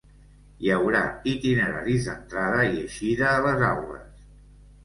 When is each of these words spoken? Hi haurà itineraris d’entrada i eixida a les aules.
Hi 0.67 0.71
haurà 0.77 1.01
itineraris 1.33 2.07
d’entrada 2.09 2.65
i 2.71 2.73
eixida 2.87 3.29
a 3.35 3.39
les 3.47 3.63
aules. 3.71 4.27